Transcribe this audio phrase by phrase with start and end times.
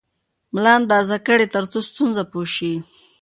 [0.53, 2.73] ملا اندازه کړئ ترڅو ستونزه پوه شئ.